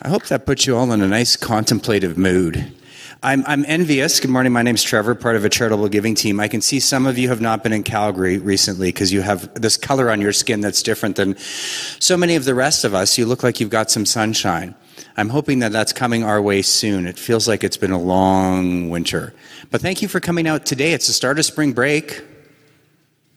[0.00, 2.72] I hope that puts you all in a nice contemplative mood.
[3.20, 4.20] I'm, I'm envious.
[4.20, 4.52] Good morning.
[4.52, 6.38] My name's Trevor, part of a charitable giving team.
[6.38, 9.52] I can see some of you have not been in Calgary recently because you have
[9.60, 13.18] this color on your skin that's different than so many of the rest of us.
[13.18, 14.76] You look like you've got some sunshine.
[15.16, 17.04] I'm hoping that that's coming our way soon.
[17.04, 19.34] It feels like it's been a long winter.
[19.72, 20.92] But thank you for coming out today.
[20.92, 22.22] It's the start of spring break.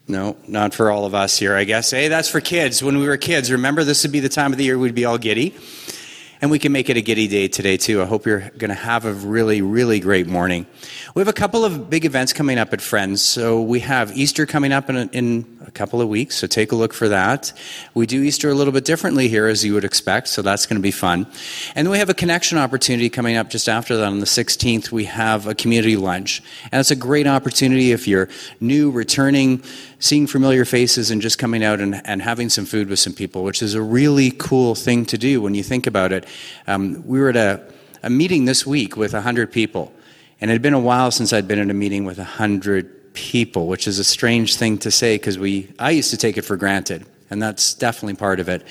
[0.08, 1.90] No, not for all of us here, I guess.
[1.90, 2.84] Hey, that's for kids.
[2.84, 5.06] When we were kids, remember this would be the time of the year we'd be
[5.06, 5.56] all giddy
[6.42, 8.02] and we can make it a giddy day today too.
[8.02, 10.66] I hope you're going to have a really, really great morning.
[11.14, 13.22] We have a couple of big events coming up at Friends.
[13.22, 16.36] So we have Easter coming up in a, in a couple of weeks.
[16.36, 17.54] So take a look for that.
[17.94, 20.30] We do Easter a little bit differently here, as you would expect.
[20.30, 21.28] So that's going to be fun.
[21.76, 24.92] And then we have a connection opportunity coming up just after that on the 16th.
[24.92, 28.30] We have a community lunch, and it's a great opportunity if you're
[28.60, 29.64] new, returning
[30.02, 33.44] seeing familiar faces and just coming out and, and having some food with some people,
[33.44, 36.26] which is a really cool thing to do when you think about it.
[36.68, 37.64] Um, we were at a,
[38.04, 39.94] a meeting this week with 100 people,
[40.42, 43.68] and it had been a while since I'd been in a meeting with 100 people,
[43.68, 46.58] which is a strange thing to say because we I used to take it for
[46.58, 47.06] granted.
[47.30, 48.62] And that's definitely part of it.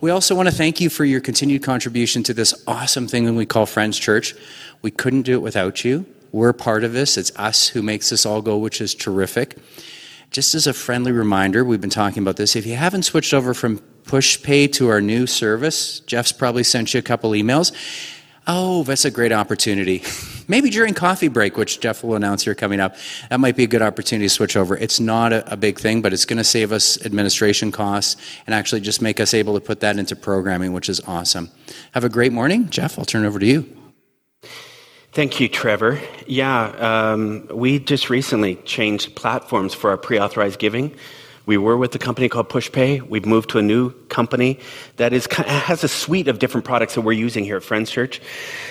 [0.00, 3.34] We also want to thank you for your continued contribution to this awesome thing that
[3.34, 4.34] we call Friends Church.
[4.82, 6.04] We couldn't do it without you.
[6.32, 7.16] We're part of this.
[7.16, 9.56] It's us who makes this all go, which is terrific.
[10.30, 12.54] Just as a friendly reminder, we've been talking about this.
[12.54, 16.98] If you haven't switched over from PushPay to our new service, Jeff's probably sent you
[16.98, 17.72] a couple emails.
[18.46, 20.02] Oh, that's a great opportunity.
[20.48, 22.96] Maybe during coffee break, which Jeff will announce here coming up,
[23.28, 24.76] that might be a good opportunity to switch over.
[24.76, 28.54] It's not a, a big thing, but it's going to save us administration costs and
[28.54, 31.50] actually just make us able to put that into programming, which is awesome.
[31.92, 32.70] Have a great morning.
[32.70, 33.77] Jeff, I'll turn it over to you.
[35.12, 35.98] Thank you, Trevor.
[36.26, 40.94] Yeah, um, we just recently changed platforms for our pre authorized giving.
[41.46, 43.08] We were with a company called PushPay.
[43.08, 44.60] We've moved to a new company
[44.96, 48.20] that is, has a suite of different products that we're using here at Friends Church.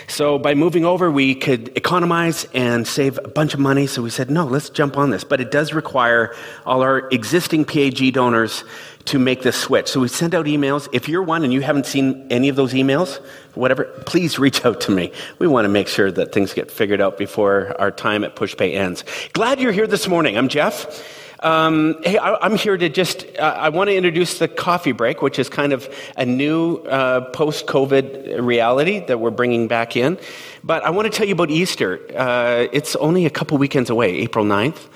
[0.08, 3.88] So by moving over, we could economize and save a bunch of money.
[3.88, 5.23] So we said, no, let's jump on this.
[5.23, 6.36] But it does require
[6.67, 8.64] all our existing PAG donors
[9.08, 9.88] to make this switch.
[9.88, 10.88] So we send out emails.
[10.92, 13.20] If you're one and you haven't seen any of those emails,
[13.56, 15.12] whatever, please reach out to me.
[15.40, 18.76] We want to make sure that things get figured out before our time at PushPay
[18.76, 19.04] ends.
[19.34, 20.38] Glad you're here this morning.
[20.38, 21.04] I'm Jeff.
[21.40, 25.22] Um, hey, I, am here to just, uh, I want to introduce the coffee break,
[25.22, 25.88] which is kind of
[26.18, 30.18] a new uh, post COVID reality that we're bringing back in.
[30.64, 32.02] But I want to tell you about Easter.
[32.16, 34.88] Uh, it's only a couple weekends away, April 9th,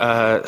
[0.00, 0.44] uh,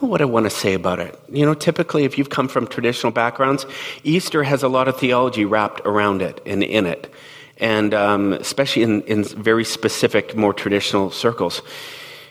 [0.00, 1.18] Sunday what I want to say about it.
[1.28, 3.66] You know, typically, if you've come from traditional backgrounds,
[4.02, 7.12] Easter has a lot of theology wrapped around it and in it,
[7.58, 11.62] and um, especially in, in very specific, more traditional circles.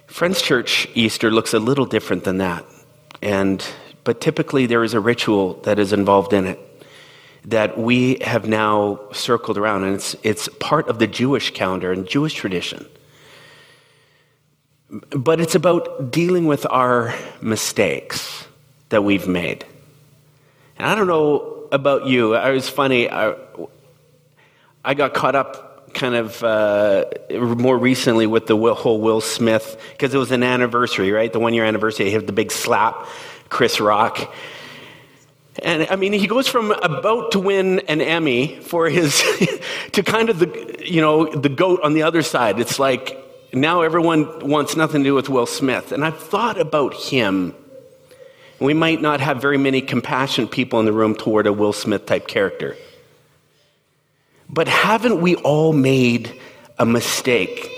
[0.08, 2.66] Friends Church Easter looks a little different than that,
[3.22, 3.64] and
[4.04, 6.60] but typically there is a ritual that is involved in it
[7.46, 12.08] that we have now circled around, and it's it's part of the Jewish calendar and
[12.08, 12.88] Jewish tradition.
[14.90, 18.46] But it's about dealing with our mistakes
[18.90, 19.66] that we've made.
[20.78, 22.36] And I don't know about you.
[22.36, 23.10] It was funny.
[23.10, 23.36] I,
[24.84, 30.14] I got caught up kind of uh, more recently with the whole Will Smith, because
[30.14, 31.32] it was an anniversary, right?
[31.32, 32.08] The one year anniversary.
[32.08, 33.06] He had the big slap,
[33.50, 34.34] Chris Rock.
[35.62, 39.22] And I mean, he goes from about to win an Emmy for his,
[39.92, 42.60] to kind of the, you know, the goat on the other side.
[42.60, 43.18] It's like,
[43.54, 45.92] now everyone wants nothing to do with Will Smith.
[45.92, 47.56] And I've thought about him.
[48.60, 52.06] We might not have very many compassionate people in the room toward a Will Smith
[52.06, 52.76] type character.
[54.50, 56.40] But haven't we all made
[56.78, 57.70] a mistake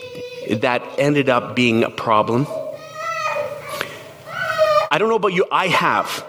[0.50, 2.48] that ended up being a problem?
[4.90, 6.26] I don't know about you, I have.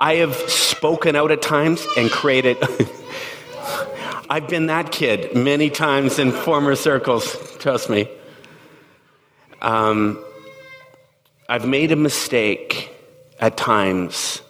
[0.00, 2.56] I have spoken out at times and created.
[4.30, 8.08] I've been that kid many times in former circles, trust me.
[9.64, 10.22] Um,
[11.48, 12.94] I've made a mistake
[13.40, 14.42] at times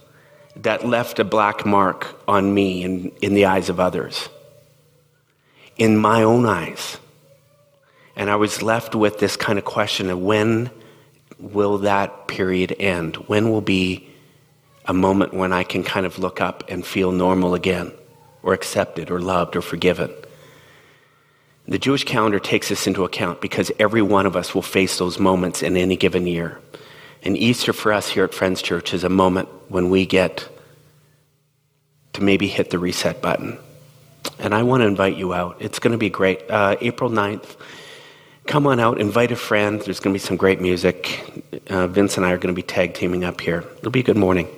[0.56, 4.28] that left a black mark on me in, in the eyes of others,
[5.76, 6.98] in my own eyes.
[8.16, 10.68] And I was left with this kind of question of when
[11.38, 13.14] will that period end?
[13.28, 14.08] When will be
[14.84, 17.92] a moment when I can kind of look up and feel normal again,
[18.42, 20.12] or accepted, or loved, or forgiven?
[21.66, 25.18] The Jewish calendar takes this into account because every one of us will face those
[25.18, 26.60] moments in any given year.
[27.22, 30.46] And Easter for us here at Friends Church is a moment when we get
[32.12, 33.58] to maybe hit the reset button.
[34.38, 35.56] And I want to invite you out.
[35.60, 36.42] It's going to be great.
[36.50, 37.56] Uh, April 9th,
[38.46, 39.80] come on out, invite a friend.
[39.80, 41.42] There's going to be some great music.
[41.70, 43.64] Uh, Vince and I are going to be tag teaming up here.
[43.78, 44.48] It'll be a good morning.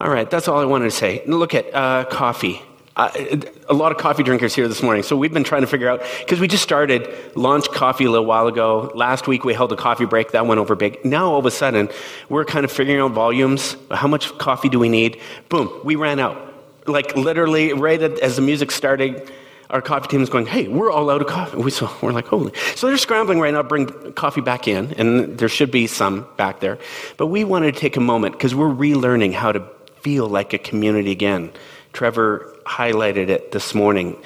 [0.00, 1.22] All right, that's all I wanted to say.
[1.26, 2.62] Look at uh, coffee.
[2.98, 5.04] I, a lot of coffee drinkers here this morning.
[5.04, 8.26] So we've been trying to figure out, because we just started, launched coffee a little
[8.26, 8.90] while ago.
[8.92, 10.32] Last week we held a coffee break.
[10.32, 11.04] That went over big.
[11.04, 11.88] Now all of a sudden,
[12.28, 13.76] we're kind of figuring out volumes.
[13.92, 15.20] How much coffee do we need?
[15.48, 16.52] Boom, we ran out.
[16.88, 19.30] Like literally, right as the music started,
[19.70, 21.58] our coffee team is going, hey, we're all out of coffee.
[21.58, 22.52] We, so we're like, holy.
[22.74, 26.58] So they're scrambling right now bring coffee back in, and there should be some back
[26.58, 26.78] there.
[27.16, 29.62] But we wanted to take a moment because we're relearning how to
[30.00, 31.52] feel like a community again.
[31.98, 34.16] Trevor highlighted it this morning.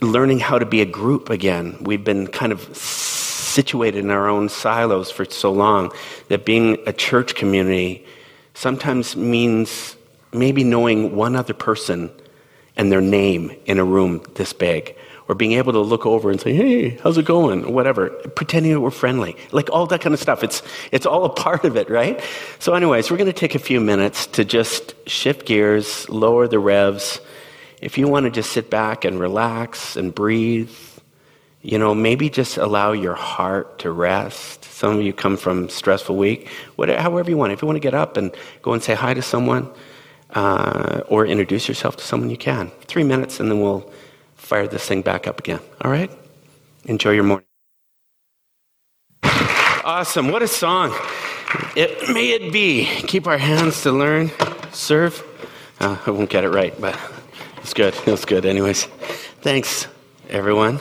[0.00, 1.76] Learning how to be a group again.
[1.82, 5.92] We've been kind of situated in our own silos for so long
[6.28, 8.06] that being a church community
[8.54, 9.94] sometimes means
[10.32, 12.10] maybe knowing one other person
[12.78, 14.96] and their name in a room this big
[15.32, 17.72] or being able to look over and say, hey, how's it going?
[17.72, 20.44] whatever, pretending that we're friendly, like all that kind of stuff.
[20.44, 22.22] It's, it's all a part of it, right?
[22.58, 26.58] So, anyways, we're going to take a few minutes to just shift gears, lower the
[26.58, 27.18] revs.
[27.80, 30.76] If you want to just sit back and relax and breathe,
[31.62, 34.64] you know, maybe just allow your heart to rest.
[34.66, 37.54] Some of you come from stressful week, whatever, however you want.
[37.54, 39.70] If you want to get up and go and say hi to someone
[40.28, 42.70] uh, or introduce yourself to someone, you can.
[42.82, 43.90] Three minutes, and then we'll
[44.42, 45.60] fire this thing back up again.
[45.80, 46.10] All right?
[46.84, 47.46] Enjoy your morning.
[49.84, 50.30] Awesome.
[50.30, 50.94] What a song.
[51.76, 52.84] It, may it be.
[52.84, 54.30] Keep our hands to learn,
[54.72, 55.22] serve.
[55.80, 56.98] Uh, I won't get it right, but
[57.58, 57.94] it's good.
[58.06, 58.84] It's good, anyways.
[59.42, 59.86] Thanks,
[60.28, 60.80] everyone.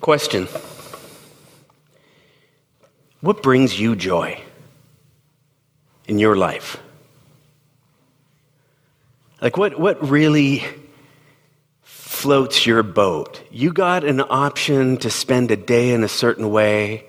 [0.00, 0.48] Question
[3.20, 4.40] What brings you joy
[6.06, 6.78] in your life?
[9.44, 10.64] Like, what, what really
[11.82, 13.42] floats your boat?
[13.50, 17.04] You got an option to spend a day in a certain way,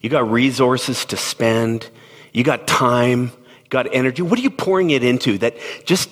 [0.00, 1.90] you got resources to spend,
[2.32, 4.22] you got time, you got energy.
[4.22, 6.08] What are you pouring it into that just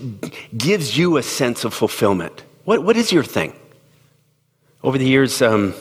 [0.54, 2.44] gives you a sense of fulfillment?
[2.64, 3.54] What, what is your thing?
[4.82, 5.72] Over the years, um,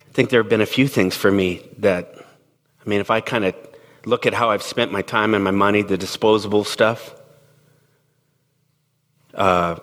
[0.00, 2.12] I think there have been a few things for me that,
[2.84, 3.54] I mean, if I kind of
[4.04, 7.14] look at how I've spent my time and my money, the disposable stuff,
[9.40, 9.76] uh,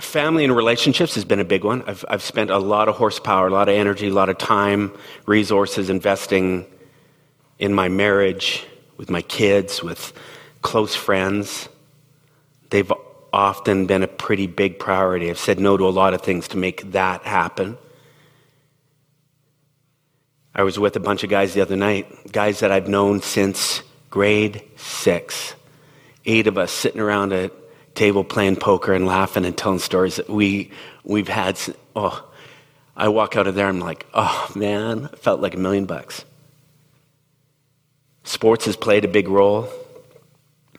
[0.00, 1.84] family and relationships has been a big one.
[1.86, 4.92] I've, I've spent a lot of horsepower, a lot of energy, a lot of time,
[5.24, 6.66] resources investing
[7.60, 8.66] in my marriage,
[8.96, 10.12] with my kids, with
[10.62, 11.68] close friends.
[12.70, 12.92] They've
[13.32, 15.30] often been a pretty big priority.
[15.30, 17.78] I've said no to a lot of things to make that happen.
[20.56, 23.82] I was with a bunch of guys the other night, guys that I've known since
[24.10, 25.54] grade six.
[26.24, 27.52] Eight of us sitting around a
[27.98, 30.70] table playing poker and laughing and telling stories that we,
[31.02, 31.58] we've had.
[31.96, 32.24] Oh,
[32.96, 36.24] I walk out of there, I'm like, oh man, it felt like a million bucks.
[38.22, 39.68] Sports has played a big role.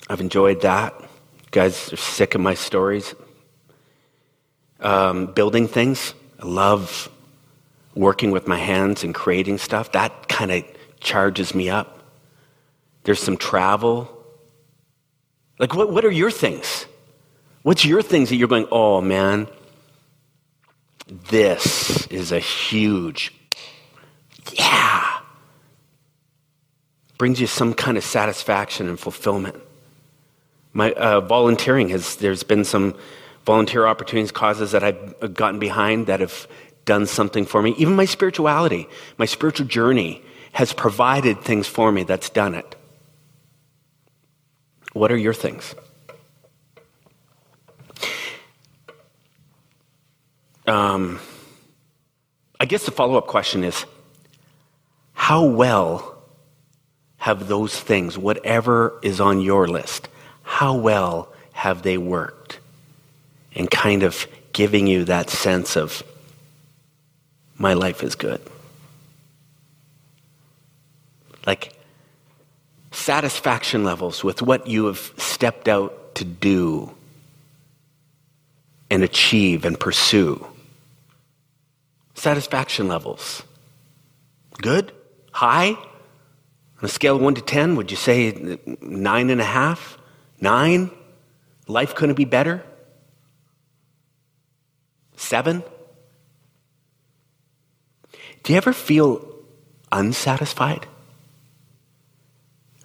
[0.10, 0.94] I've enjoyed that.
[1.00, 3.14] You guys are sick of my stories.
[4.80, 6.14] Um, building things.
[6.42, 7.10] I love
[7.96, 9.92] working with my hands and creating stuff.
[9.92, 10.64] That kind of
[11.02, 12.00] charges me up.
[13.04, 14.10] There's some travel.
[15.58, 16.86] Like, what, what are your things?
[17.62, 19.48] What's your things that you're going, oh man,
[21.30, 23.34] this is a huge,
[24.54, 25.20] yeah.
[27.18, 29.56] Brings you some kind of satisfaction and fulfillment.
[30.72, 32.96] My uh, volunteering has, there's been some
[33.46, 36.48] volunteer opportunities, causes that I've gotten behind that have
[36.86, 37.74] done something for me.
[37.78, 38.88] Even my spirituality,
[39.18, 40.22] my spiritual journey
[40.54, 42.76] has provided things for me that's done it.
[44.94, 45.76] What are your things?
[50.70, 51.20] Um,
[52.60, 53.86] I guess the follow up question is
[55.14, 56.22] how well
[57.18, 60.10] have those things, whatever is on your list,
[60.44, 62.60] how well have they worked
[63.54, 66.04] in kind of giving you that sense of
[67.58, 68.40] my life is good?
[71.48, 71.74] Like
[72.92, 76.92] satisfaction levels with what you have stepped out to do
[78.92, 80.46] and achieve and pursue
[82.20, 83.44] satisfaction levels?
[84.62, 84.92] Good?
[85.32, 85.70] High?
[85.70, 89.98] On a scale of 1 to 10, would you say nine and a half?
[90.40, 90.92] Nine?
[91.68, 92.64] Life couldn't be better?
[95.16, 95.64] Seven?
[98.44, 99.26] Do you ever feel
[99.92, 100.88] unsatisfied?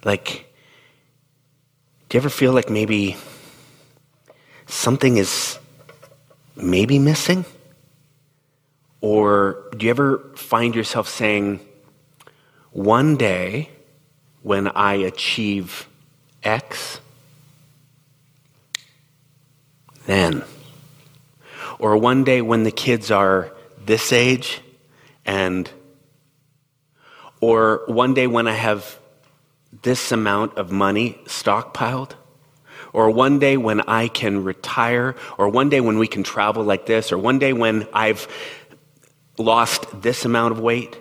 [0.05, 0.47] Like,
[2.09, 3.17] do you ever feel like maybe
[4.67, 5.59] something is
[6.57, 7.45] maybe missing?
[9.05, 11.61] Or do you ever find yourself saying,
[12.71, 13.69] one day,
[14.41, 15.87] when I achieve
[16.43, 17.01] X,
[20.07, 20.43] then.
[21.79, 23.53] Or one day when the kids are
[23.85, 24.63] this age,
[25.27, 25.69] and,
[27.43, 28.99] or one day when I have
[29.83, 32.13] this amount of money stockpiled,
[32.95, 36.87] or one day when I can retire, or one day when we can travel like
[36.87, 38.29] this, or one day when I've
[39.39, 40.97] lost this amount of weight,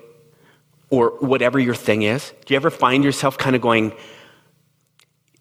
[0.89, 2.33] or whatever your thing is.
[2.45, 3.93] Do you ever find yourself kind of going,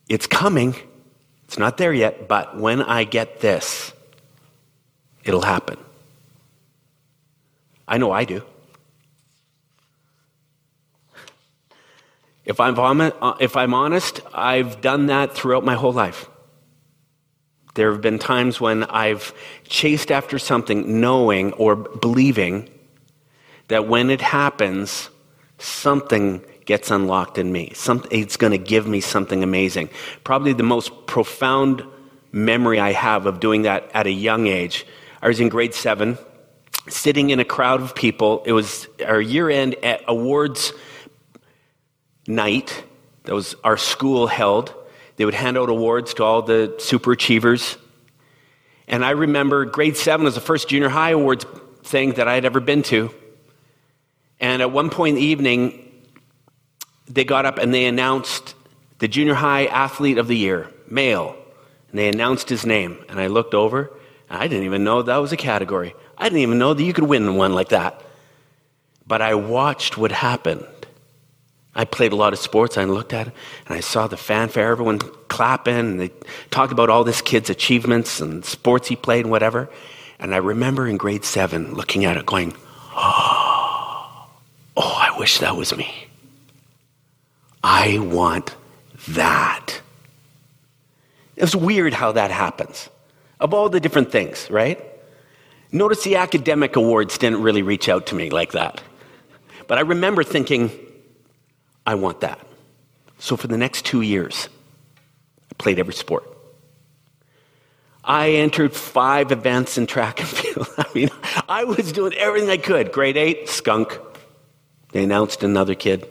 [0.08, 0.74] it's coming,
[1.44, 3.92] it's not there yet, but when I get this,
[5.24, 5.76] it'll happen?
[7.86, 8.42] I know I do.
[12.44, 16.28] If I'm, if I'm honest, I've done that throughout my whole life.
[17.74, 19.32] There have been times when I've
[19.68, 22.68] chased after something knowing or believing
[23.72, 25.08] that when it happens,
[25.56, 27.72] something gets unlocked in me.
[27.74, 29.88] Some, it's going to give me something amazing.
[30.24, 31.82] Probably the most profound
[32.32, 34.86] memory I have of doing that at a young age.
[35.22, 36.18] I was in grade seven,
[36.86, 38.42] sitting in a crowd of people.
[38.44, 39.76] It was our year end
[40.06, 40.74] awards
[42.26, 42.84] night
[43.24, 44.74] that was our school held.
[45.16, 47.78] They would hand out awards to all the super achievers.
[48.86, 51.46] And I remember grade seven was the first junior high awards
[51.84, 53.14] thing that I had ever been to.
[54.42, 55.88] And at one point in the evening,
[57.06, 58.56] they got up and they announced
[58.98, 61.36] the junior high athlete of the year, male.
[61.88, 63.02] And they announced his name.
[63.08, 63.92] And I looked over,
[64.28, 65.94] I didn't even know that was a category.
[66.18, 68.02] I didn't even know that you could win one like that.
[69.06, 70.66] But I watched what happened.
[71.74, 72.76] I played a lot of sports.
[72.76, 73.34] I looked at it
[73.66, 76.10] and I saw the fanfare, everyone clapping, and they
[76.50, 79.70] talked about all this kid's achievements and sports he played and whatever.
[80.18, 82.54] And I remember in grade seven looking at it going,
[85.22, 85.88] wish that was me.
[87.62, 88.56] I want
[89.10, 89.80] that.
[91.36, 92.88] It was weird how that happens.
[93.38, 94.84] Of all the different things, right?
[95.70, 98.82] Notice the academic awards didn't really reach out to me like that.
[99.68, 100.72] But I remember thinking,
[101.86, 102.40] I want that.
[103.20, 104.48] So for the next two years,
[105.52, 106.24] I played every sport.
[108.02, 110.66] I entered five events in track and field.
[110.78, 111.10] I mean,
[111.48, 112.90] I was doing everything I could.
[112.90, 114.00] Grade eight, skunk.
[114.92, 116.06] They announced another kid.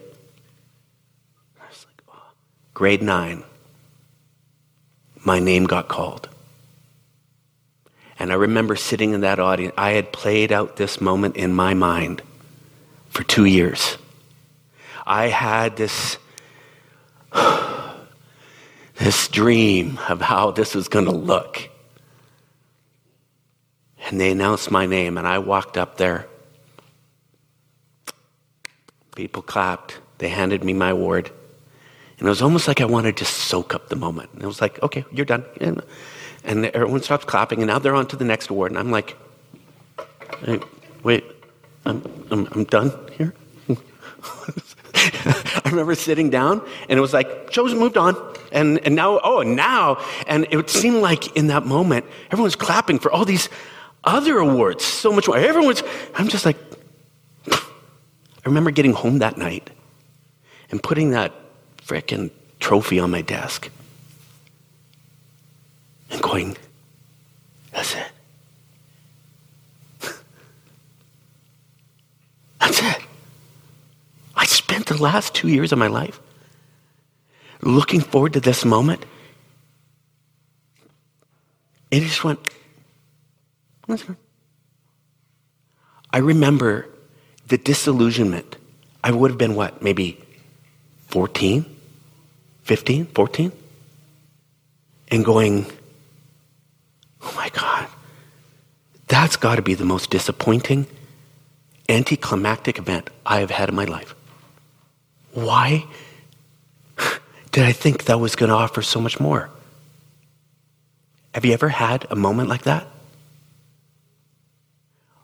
[1.60, 2.34] I was like, oh.
[2.74, 3.44] Grade nine,
[5.24, 6.28] my name got called.
[8.18, 9.74] And I remember sitting in that audience.
[9.78, 12.22] I had played out this moment in my mind
[13.10, 13.98] for two years.
[15.06, 16.18] I had this,
[18.96, 21.70] this dream of how this was going to look.
[24.08, 26.28] And they announced my name, and I walked up there.
[29.16, 30.00] People clapped.
[30.18, 31.32] They handed me my award.
[32.18, 34.30] And it was almost like I wanted to soak up the moment.
[34.34, 35.44] And it was like, okay, you're done.
[35.60, 35.82] And,
[36.44, 38.72] and everyone stops clapping, and now they're on to the next award.
[38.72, 39.18] And I'm like,
[40.46, 40.60] hey,
[41.04, 41.26] wait,
[41.86, 43.34] I'm, I'm, I'm done here?
[44.94, 48.16] I remember sitting down and it was like, show's moved on.
[48.52, 50.04] And, and now, oh, now.
[50.28, 53.50] And it seemed like in that moment, everyone's clapping for all these
[54.04, 55.38] other awards so much more.
[55.38, 55.84] Everyone's,
[56.16, 56.58] I'm just like,
[58.44, 59.70] I remember getting home that night
[60.72, 61.34] and putting that
[61.78, 63.70] frickin' trophy on my desk
[66.10, 66.58] and going,
[67.72, 68.12] that's it.
[72.60, 73.02] That's it.
[74.36, 76.20] I spent the last two years of my life
[77.62, 79.06] looking forward to this moment.
[81.92, 82.40] And it just went,
[86.12, 86.88] I remember
[87.52, 88.56] the disillusionment.
[89.04, 90.18] I would have been what, maybe
[91.10, 91.66] 14,
[92.64, 93.52] 15, 14?
[95.10, 95.66] And going,
[97.22, 97.90] oh my God,
[99.10, 100.88] that's got to be the most disappointing,
[101.90, 104.16] anticlimactic event I have had in my life.
[105.34, 105.86] Why
[107.52, 109.50] did I think that was going to offer so much more?
[111.34, 112.88] Have you ever had a moment like that?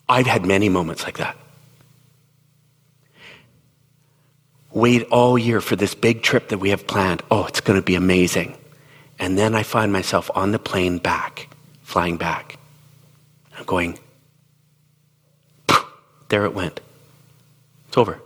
[0.09, 1.37] I've had many moments like that.
[4.77, 7.23] Wait all year for this big trip that we have planned.
[7.31, 8.55] Oh, it's going to be amazing.
[9.17, 11.49] And then I find myself on the plane back,
[11.81, 12.59] flying back.
[13.57, 13.97] I'm going,
[16.29, 16.79] there it went.
[17.87, 18.21] It's over.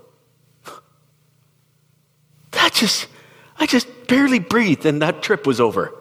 [2.51, 3.07] That just,
[3.57, 5.93] I just barely breathed and that trip was over.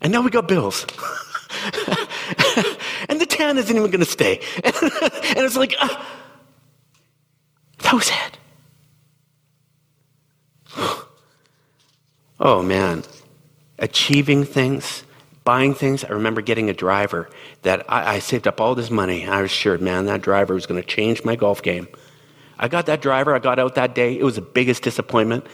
[0.00, 0.82] And now we got bills.
[3.08, 4.42] and the tan isn't even going to stay.
[4.62, 4.74] and
[5.38, 6.04] it's like, uh,
[7.78, 8.39] that was it.
[12.40, 13.04] Oh man,
[13.78, 15.04] achieving things,
[15.44, 16.04] buying things.
[16.04, 17.28] I remember getting a driver
[17.62, 19.26] that I, I saved up all this money.
[19.26, 21.86] I was sure, man, that driver was going to change my golf game.
[22.58, 23.34] I got that driver.
[23.34, 24.18] I got out that day.
[24.18, 25.46] It was the biggest disappointment.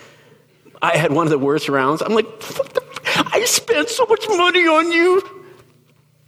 [0.81, 2.03] I had one of the worst rounds.
[2.03, 2.27] I'm like,
[3.17, 5.23] I spent so much money on you.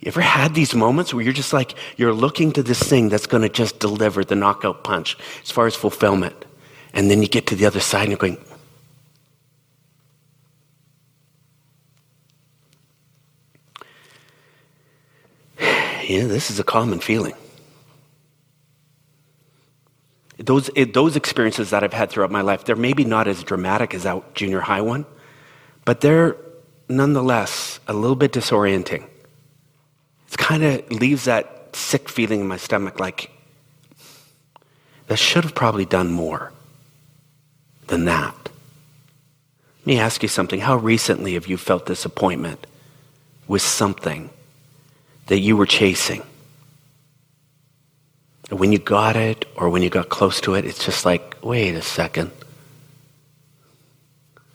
[0.01, 3.27] You ever had these moments where you're just like, you're looking to this thing that's
[3.27, 6.45] going to just deliver the knockout punch as far as fulfillment.
[6.93, 8.39] And then you get to the other side and you're going,
[16.09, 17.35] yeah, this is a common feeling.
[20.39, 23.93] Those, eh, those experiences that I've had throughout my life, they're maybe not as dramatic
[23.93, 25.05] as that junior high one,
[25.85, 26.37] but they're
[26.89, 29.05] nonetheless a little bit disorienting.
[30.33, 33.31] It kind of leaves that sick feeling in my stomach like,
[35.09, 36.53] that should have probably done more
[37.89, 38.35] than that.
[39.81, 40.61] Let me ask you something.
[40.61, 42.67] How recently have you felt disappointment
[43.47, 44.31] with something
[45.29, 46.23] that you were chasing?
[48.51, 51.37] And when you got it or when you got close to it, it's just like,
[51.43, 52.31] wait a second.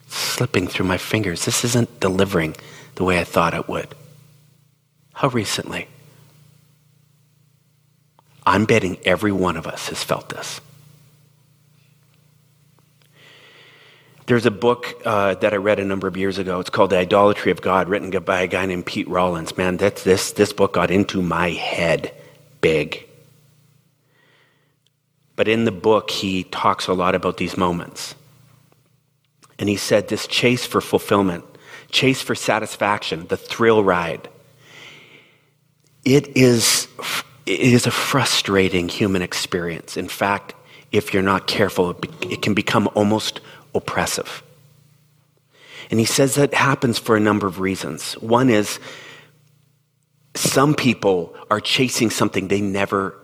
[0.08, 1.46] It's slipping through my fingers.
[1.46, 2.56] This isn't delivering
[2.96, 3.94] the way I thought it would.
[5.14, 5.88] How recently?
[8.46, 10.60] I'm betting every one of us has felt this.
[14.26, 16.60] There's a book uh, that I read a number of years ago.
[16.60, 19.58] It's called The Idolatry of God, written by a guy named Pete Rollins.
[19.58, 22.14] Man, that's, this, this book got into my head
[22.62, 23.06] big.
[25.36, 28.16] But in the book, he talks a lot about these moments.
[29.60, 31.44] And he said this chase for fulfillment,
[31.90, 34.30] chase for satisfaction, the thrill ride,
[36.06, 36.88] it is,
[37.46, 39.96] it is a frustrating human experience.
[39.96, 40.54] In fact,
[40.92, 43.42] if you're not careful, it can become almost
[43.76, 44.44] oppressive.
[45.92, 48.14] And he says that happens for a number of reasons.
[48.14, 48.80] One is
[50.36, 53.16] some people are chasing something they never,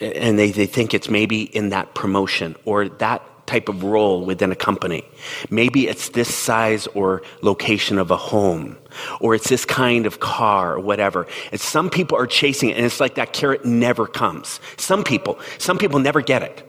[0.00, 4.50] and they, they think it's maybe in that promotion or that type of role within
[4.50, 5.04] a company.
[5.50, 8.76] Maybe it's this size or location of a home,
[9.20, 11.26] or it's this kind of car or whatever.
[11.52, 14.60] And some people are chasing it, and it's like that carrot never comes.
[14.76, 16.65] Some people, some people never get it.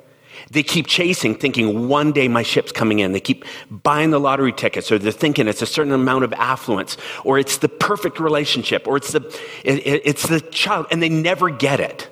[0.51, 3.11] They keep chasing, thinking one day my ship's coming in.
[3.11, 6.95] They keep buying the lottery tickets, or they're thinking it's a certain amount of affluence,
[7.23, 9.21] or it's the perfect relationship, or it's the,
[9.63, 12.09] it, it, it's the child, and they never get it.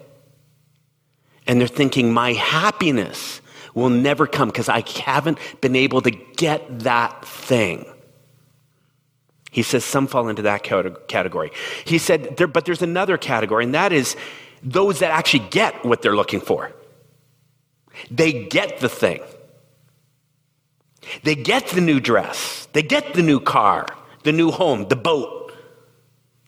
[1.48, 3.42] And they're thinking my happiness
[3.74, 7.86] will never come because I haven't been able to get that thing.
[9.52, 11.52] He says some fall into that category.
[11.86, 14.18] He said, there, but there's another category, and that is
[14.62, 16.74] those that actually get what they're looking for.
[18.12, 19.22] They get the thing.
[21.24, 22.68] They get the new dress.
[22.74, 23.86] They get the new car,
[24.24, 25.54] the new home, the boat,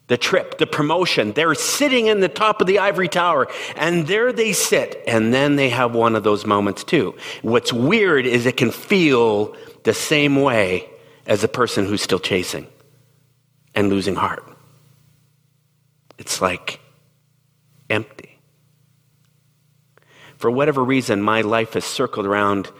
[0.08, 1.32] the trip, the promotion.
[1.32, 5.02] They're sitting in the top of the ivory tower, and there they sit.
[5.06, 7.14] And then they have one of those moments too.
[7.42, 10.88] What's weird is it can feel the same way
[11.26, 12.66] as a person who's still chasing
[13.74, 14.44] and losing heart.
[16.18, 16.80] It's like
[17.88, 18.27] empty
[20.38, 22.70] for whatever reason, my life has circled around.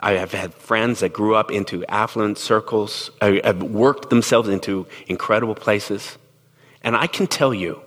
[0.00, 4.86] I have had friends that grew up into affluent circles, uh, have worked themselves into
[5.06, 6.18] incredible places.
[6.82, 7.80] And I can tell you,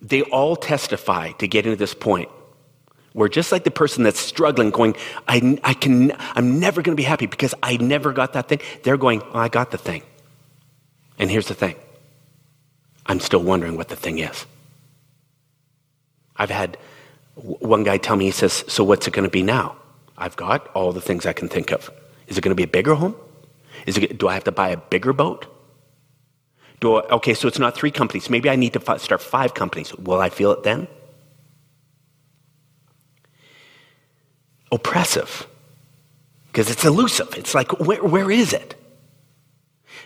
[0.00, 2.28] they all testify to getting to this point
[3.14, 4.94] where just like the person that's struggling, going,
[5.26, 8.60] I, I can, I'm never going to be happy because I never got that thing,
[8.82, 10.02] they're going, oh, I got the thing.
[11.18, 11.76] And here's the thing
[13.06, 14.44] I'm still wondering what the thing is.
[16.36, 16.76] I've had
[17.36, 19.76] one guy tell me, he says, So what's it going to be now?
[20.18, 21.90] I've got all the things I can think of.
[22.26, 23.14] Is it going to be a bigger home?
[23.86, 25.46] Is it, do I have to buy a bigger boat?
[26.80, 28.30] Do I, okay, so it's not three companies.
[28.30, 29.94] Maybe I need to f- start five companies.
[29.94, 30.88] Will I feel it then?
[34.72, 35.46] Oppressive.
[36.46, 37.34] Because it's elusive.
[37.36, 38.74] It's like, where, where is it?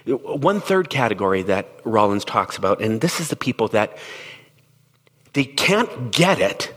[0.06, 3.96] One third category that Rollins talks about, and this is the people that
[5.32, 6.74] they can't get it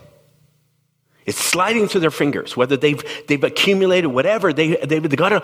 [1.26, 5.42] it's sliding through their fingers, whether they've, they've accumulated whatever, they, they got to,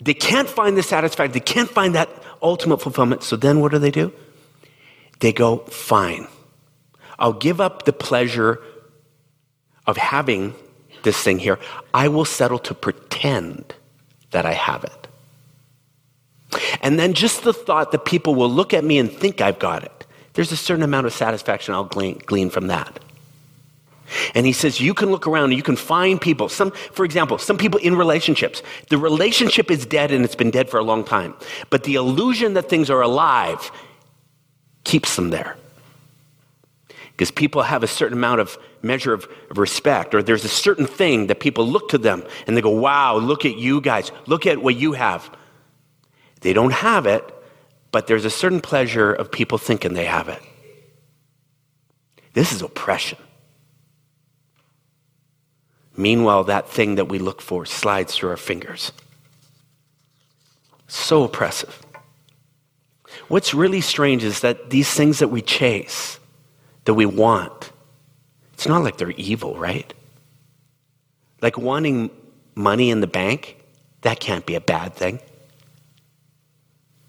[0.00, 2.08] they can't find the satisfaction, they can't find that
[2.42, 3.22] ultimate fulfillment.
[3.22, 4.12] So then what do they do?
[5.20, 6.26] They go, fine,
[7.18, 8.60] I'll give up the pleasure
[9.86, 10.54] of having
[11.04, 11.58] this thing here.
[11.94, 13.74] I will settle to pretend
[14.32, 15.08] that I have it.
[16.82, 19.84] And then just the thought that people will look at me and think I've got
[19.84, 22.98] it, there's a certain amount of satisfaction I'll glean, glean from that.
[24.34, 26.48] And he says, you can look around and you can find people.
[26.48, 28.62] Some, for example, some people in relationships.
[28.88, 31.34] The relationship is dead and it's been dead for a long time.
[31.70, 33.70] But the illusion that things are alive
[34.84, 35.56] keeps them there.
[37.12, 40.86] Because people have a certain amount of measure of, of respect, or there's a certain
[40.86, 44.10] thing that people look to them and they go, wow, look at you guys.
[44.26, 45.30] Look at what you have.
[46.40, 47.22] They don't have it,
[47.92, 50.42] but there's a certain pleasure of people thinking they have it.
[52.32, 53.18] This is oppression.
[55.96, 58.92] Meanwhile, that thing that we look for slides through our fingers.
[60.88, 61.80] So oppressive.
[63.28, 66.18] What's really strange is that these things that we chase,
[66.84, 67.72] that we want,
[68.54, 69.92] it's not like they're evil, right?
[71.40, 72.10] Like wanting
[72.54, 73.56] money in the bank,
[74.02, 75.20] that can't be a bad thing.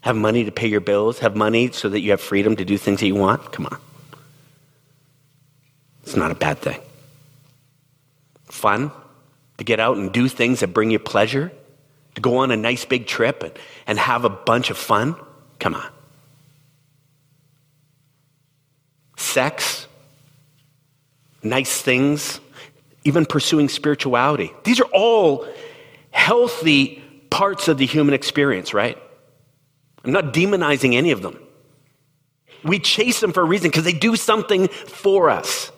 [0.00, 2.76] Have money to pay your bills, have money so that you have freedom to do
[2.76, 3.52] things that you want.
[3.52, 3.78] Come on.
[6.02, 6.80] It's not a bad thing
[8.44, 8.90] fun,
[9.58, 11.52] to get out and do things that bring you pleasure,
[12.14, 13.52] to go on a nice big trip and,
[13.86, 15.16] and have a bunch of fun.
[15.58, 15.90] Come on.
[19.16, 19.86] Sex,
[21.42, 22.40] nice things,
[23.04, 24.52] even pursuing spirituality.
[24.64, 25.46] These are all
[26.10, 28.98] healthy parts of the human experience, right?
[30.04, 31.38] I'm not demonizing any of them.
[32.62, 35.70] We chase them for a reason because they do something for us.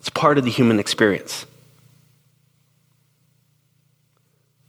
[0.00, 1.46] It's part of the human experience.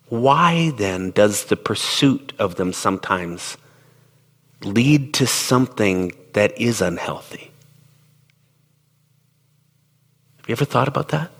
[0.10, 3.58] Why then does the pursuit of them sometimes
[4.64, 7.52] lead to something that is unhealthy?
[10.38, 11.32] Have you ever thought about that?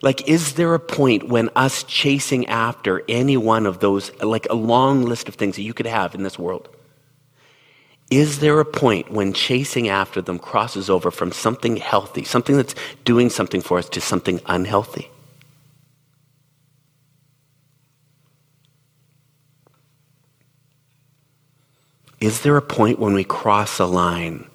[0.00, 4.54] Like, is there a point when us chasing after any one of those, like a
[4.54, 6.68] long list of things that you could have in this world,
[8.10, 12.74] is there a point when chasing after them crosses over from something healthy, something that's
[13.04, 15.10] doing something for us, to something unhealthy?
[22.20, 24.48] Is there a point when we cross a line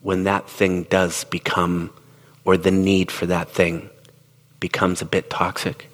[0.00, 1.92] when that thing does become,
[2.44, 3.90] or the need for that thing
[4.58, 5.88] becomes a bit toxic?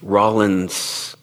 [0.00, 1.16] Rollins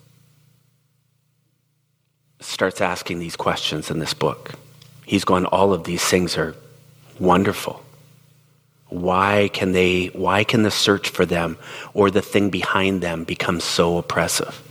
[2.39, 4.51] starts asking these questions in this book.
[5.05, 6.55] He's going, all of these things are
[7.19, 7.84] wonderful.
[8.95, 11.58] Why can they why can the search for them
[11.93, 14.62] or the thing behind them become so oppressive?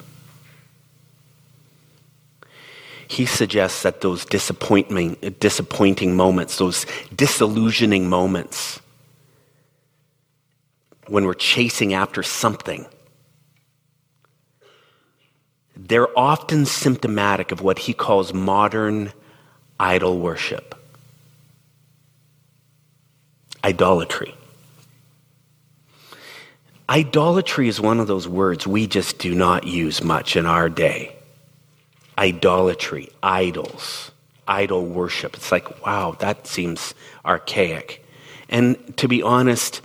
[3.06, 8.80] He suggests that those disappointing, disappointing moments, those disillusioning moments,
[11.06, 12.86] when we're chasing after something,
[15.76, 19.12] they're often symptomatic of what he calls modern
[19.78, 20.74] idol worship
[23.64, 24.34] idolatry.
[26.88, 31.16] Idolatry is one of those words we just do not use much in our day.
[32.18, 34.12] Idolatry, idols,
[34.46, 35.34] idol worship.
[35.34, 38.04] It's like, wow, that seems archaic.
[38.50, 39.80] And to be honest,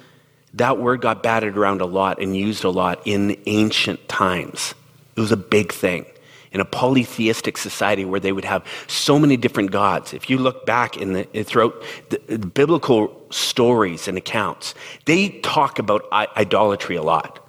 [0.55, 4.75] that word got batted around a lot and used a lot in ancient times.
[5.15, 6.05] It was a big thing
[6.51, 10.13] in a polytheistic society where they would have so many different gods.
[10.13, 14.73] If you look back in the, throughout the, the biblical stories and accounts,
[15.05, 17.45] they talk about idolatry a lot.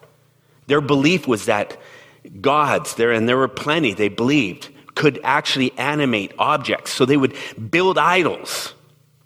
[0.67, 1.77] Their belief was that
[2.41, 6.93] gods, there and there were plenty, they believed, could actually animate objects.
[6.93, 7.35] So they would
[7.71, 8.75] build idols.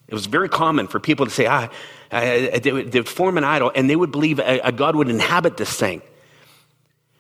[0.07, 1.69] It was very common for people to say, ah,
[2.11, 5.09] they, would, they, would, form an idol, and they would believe a, a God would
[5.09, 6.03] inhabit this thing.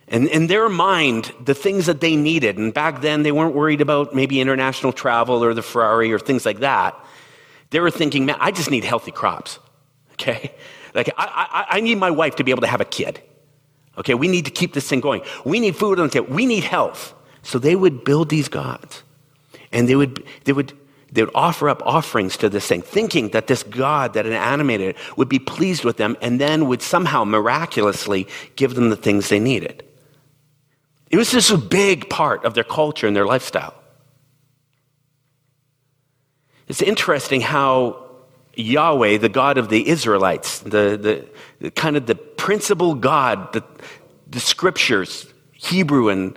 [0.08, 3.80] And in their mind, the things that they needed, and back then they weren't worried
[3.80, 6.94] about maybe international travel or the Ferrari or things like that.
[7.70, 9.58] They were thinking, man, I just need healthy crops.
[10.14, 10.54] Okay?
[10.94, 13.20] Like, I, I, I need my wife to be able to have a kid.
[13.98, 14.14] Okay?
[14.14, 15.22] We need to keep this thing going.
[15.44, 16.32] We need food on the table.
[16.32, 17.14] We need health.
[17.42, 19.02] So they would build these gods.
[19.72, 20.72] And they would, they would,
[21.10, 24.90] they would offer up offerings to this thing, thinking that this God that had animated
[24.90, 29.30] it would be pleased with them and then would somehow miraculously give them the things
[29.30, 29.82] they needed.
[31.14, 33.72] It was just a big part of their culture and their lifestyle.
[36.66, 38.04] It's interesting how
[38.56, 41.24] Yahweh, the God of the Israelites, the, the,
[41.60, 43.62] the kind of the principal God that
[44.26, 46.36] the scriptures, Hebrew and,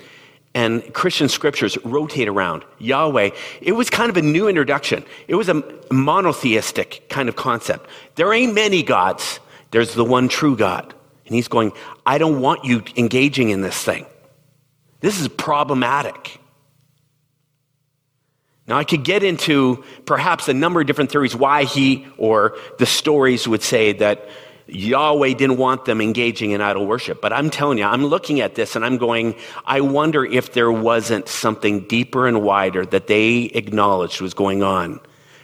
[0.54, 5.04] and Christian scriptures rotate around, Yahweh, it was kind of a new introduction.
[5.28, 7.90] It was a monotheistic kind of concept.
[8.14, 9.40] There ain't many gods,
[9.72, 10.94] there's the one true God.
[11.26, 11.72] And he's going,
[12.06, 14.06] I don't want you engaging in this thing.
[15.00, 16.40] This is problematic.
[18.68, 22.86] Now, I could get into perhaps a number of different theories why he or the
[22.86, 24.28] stories would say that
[24.68, 27.22] Yahweh didn't want them engaging in idol worship.
[27.22, 30.72] But I'm telling you, I'm looking at this and I'm going, I wonder if there
[30.72, 35.00] wasn't something deeper and wider that they acknowledged was going on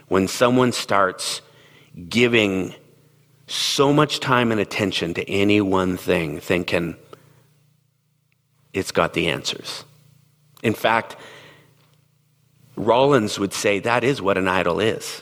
[0.09, 1.41] when someone starts
[2.09, 2.75] giving
[3.47, 6.97] so much time and attention to any one thing, thinking
[8.73, 9.83] it's got the answers.
[10.61, 11.15] In fact,
[12.75, 15.21] Rollins would say that is what an idol is.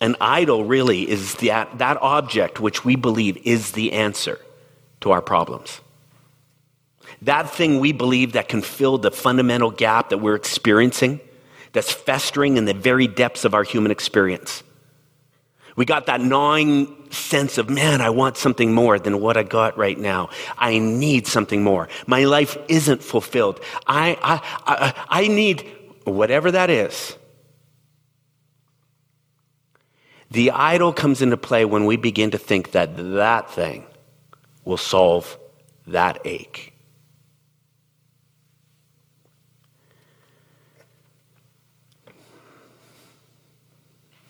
[0.00, 4.38] An idol really is that, that object which we believe is the answer
[5.00, 5.80] to our problems.
[7.22, 11.20] That thing we believe that can fill the fundamental gap that we're experiencing,
[11.72, 14.62] that's festering in the very depths of our human experience.
[15.76, 19.76] We got that gnawing sense of, man, I want something more than what I got
[19.76, 20.30] right now.
[20.56, 21.88] I need something more.
[22.06, 23.60] My life isn't fulfilled.
[23.86, 25.66] I, I, I, I need
[26.04, 27.16] whatever that is.
[30.30, 33.86] The idol comes into play when we begin to think that that thing
[34.64, 35.38] will solve
[35.86, 36.72] that ache.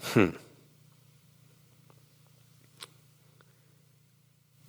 [0.02, 0.30] Hmm.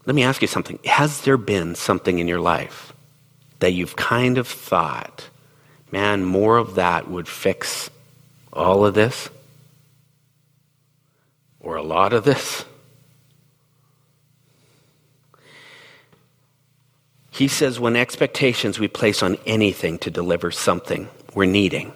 [0.05, 0.79] Let me ask you something.
[0.85, 2.93] Has there been something in your life
[3.59, 5.29] that you've kind of thought,
[5.91, 7.89] man, more of that would fix
[8.53, 9.29] all of this?
[11.59, 12.65] Or a lot of this?
[17.31, 21.91] He says when expectations we place on anything to deliver something we're needing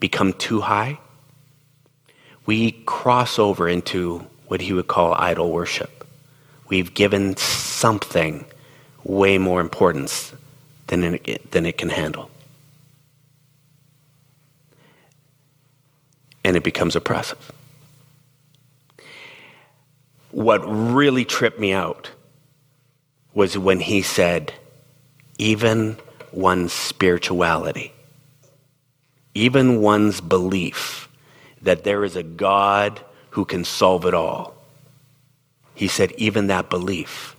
[0.00, 0.98] become too high,
[2.44, 5.93] we cross over into what he would call idol worship.
[6.68, 8.46] We've given something
[9.04, 10.32] way more importance
[10.86, 12.30] than it, than it can handle.
[16.42, 17.52] And it becomes oppressive.
[20.30, 22.10] What really tripped me out
[23.34, 24.52] was when he said,
[25.38, 25.96] even
[26.32, 27.92] one's spirituality,
[29.34, 31.08] even one's belief
[31.62, 33.00] that there is a God
[33.30, 34.53] who can solve it all
[35.74, 37.36] he said, even that belief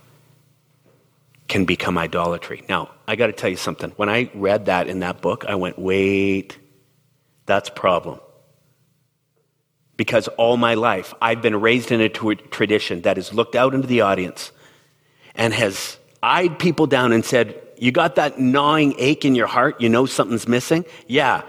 [1.48, 2.64] can become idolatry.
[2.68, 3.92] Now, I got to tell you something.
[3.96, 6.58] When I read that in that book, I went, wait,
[7.46, 8.20] that's problem.
[9.96, 13.86] Because all my life, I've been raised in a tradition that has looked out into
[13.86, 14.52] the audience
[15.34, 19.80] and has eyed people down and said, You got that gnawing ache in your heart?
[19.80, 20.84] You know something's missing?
[21.06, 21.42] Yeah.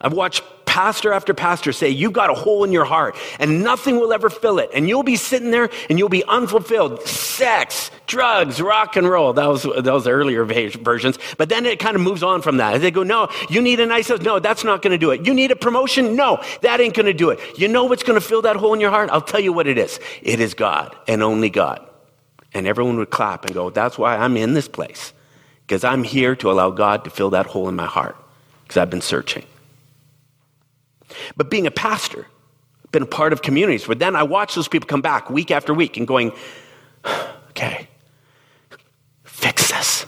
[0.00, 4.00] I've watched pastor after pastor say, You've got a hole in your heart and nothing
[4.00, 4.70] will ever fill it.
[4.74, 7.00] And you'll be sitting there and you'll be unfulfilled.
[7.02, 9.32] Sex, drugs, rock and roll.
[9.34, 11.16] That was, earlier versions.
[11.38, 12.80] But then it kind of moves on from that.
[12.80, 14.20] They go, No, you need a nice house.
[14.22, 15.24] No, that's not going to do it.
[15.24, 16.16] You need a promotion.
[16.16, 17.38] No, that ain't going to do it.
[17.56, 19.10] You know what's going to fill that hole in your heart?
[19.10, 21.88] I'll tell you what it is it is God and only God.
[22.52, 25.12] And everyone would clap and go, That's why I'm in this place.
[25.64, 28.16] Because I'm here to allow God to fill that hole in my heart.
[28.64, 29.44] Because I've been searching.
[31.36, 32.26] But being a pastor,
[32.94, 35.74] been a part of communities where then I watch those people come back week after
[35.74, 36.32] week and going,
[37.50, 37.88] okay,
[39.24, 40.06] fix this.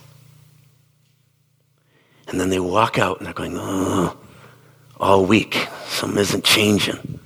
[2.29, 4.17] And then they walk out and they're going, oh,
[4.99, 7.21] all week, something isn't changing.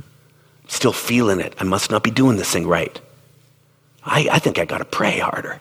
[0.67, 1.55] Still feeling it.
[1.59, 3.01] I must not be doing this thing right.
[4.05, 5.61] I, I think I got to pray harder.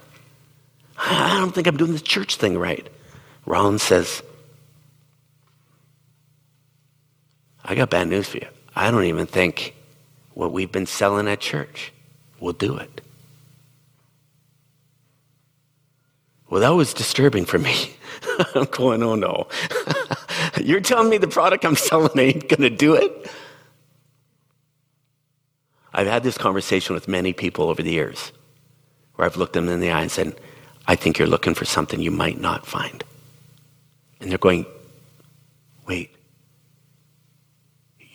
[0.98, 2.88] I don't think I'm doing the church thing right.
[3.46, 4.22] Rollins says,
[7.70, 8.48] I got bad news for you.
[8.76, 9.76] I don't even think
[10.34, 11.94] what we've been selling at church
[12.40, 13.02] will do it.
[16.50, 17.94] Well, that was disturbing for me.
[18.56, 19.48] I'm going, oh no.
[20.60, 23.30] You're telling me the product I'm selling ain't going to do it?
[25.94, 28.32] I've had this conversation with many people over the years
[29.14, 30.36] where I've looked them in the eye and said,
[30.88, 33.04] I think you're looking for something you might not find.
[34.20, 34.66] And they're going,
[35.88, 36.16] wait,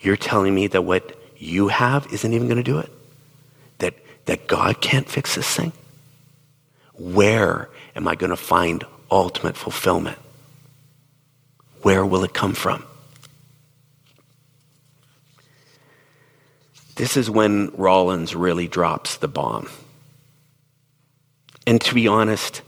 [0.05, 2.91] you're telling me that what you have isn't even going to do it?
[3.79, 5.73] That, that God can't fix this thing?
[6.93, 10.17] Where am I going to find ultimate fulfillment?
[11.81, 12.85] Where will it come from?
[16.95, 19.69] This is when Rollins really drops the bomb.
[21.67, 22.61] And to be honest,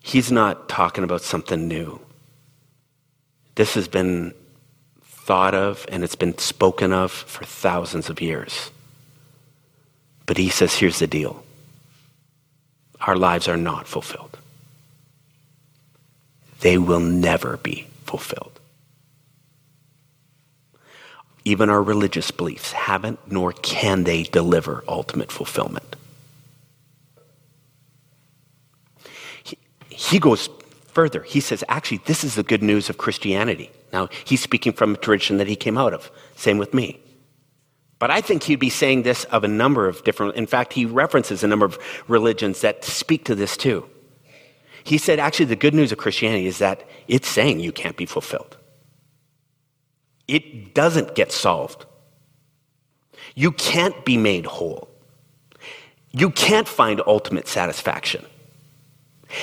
[0.00, 2.00] he's not talking about something new.
[3.54, 4.34] This has been
[5.24, 8.70] thought of and it's been spoken of for thousands of years.
[10.26, 11.42] But he says, here's the deal
[13.00, 14.38] our lives are not fulfilled.
[16.60, 18.58] They will never be fulfilled.
[21.44, 25.96] Even our religious beliefs haven't, nor can they deliver ultimate fulfillment.
[29.90, 30.48] He, goes
[30.94, 31.22] further.
[31.22, 33.70] He says, actually, this is the good news of Christianity.
[33.92, 36.10] Now, he's speaking from a tradition that he came out of.
[36.36, 37.00] Same with me.
[37.98, 40.84] But I think he'd be saying this of a number of different, in fact, he
[40.84, 41.78] references a number of
[42.08, 43.88] religions that speak to this too.
[44.84, 48.06] He said, actually, the good news of Christianity is that it's saying you can't be
[48.06, 48.56] fulfilled.
[50.28, 51.86] It doesn't get solved.
[53.34, 54.88] You can't be made whole.
[56.12, 58.24] You can't find ultimate satisfaction.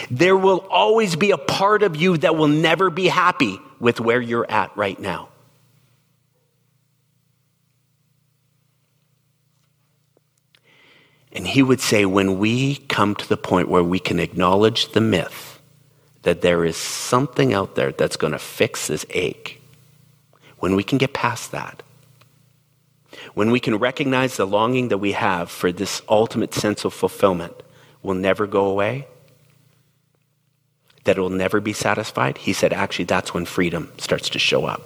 [0.10, 4.22] There will always be a part of you that will never be happy with where
[4.22, 5.30] you're at right now.
[11.34, 15.02] And he would say, when we come to the point where we can acknowledge the
[15.02, 15.60] myth
[16.24, 19.62] that there is something out there that's going to fix this ache,
[20.60, 21.84] when we can get past that,
[23.34, 27.54] when we can recognize the longing that we have for this ultimate sense of fulfillment
[28.04, 29.08] will never go away,
[31.04, 34.66] that it will never be satisfied, he said, actually, that's when freedom starts to show
[34.66, 34.82] up.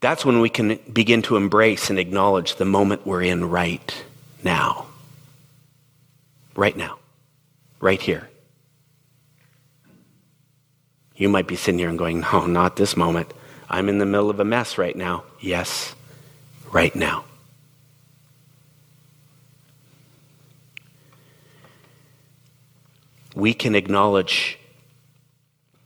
[0.00, 4.04] That's when we can begin to embrace and acknowledge the moment we're in right
[4.44, 4.86] now.
[6.54, 6.98] Right now.
[7.80, 8.28] Right here.
[11.16, 13.32] You might be sitting here and going, No, not this moment.
[13.68, 15.24] I'm in the middle of a mess right now.
[15.40, 15.94] Yes,
[16.72, 17.24] right now.
[23.38, 24.58] We can acknowledge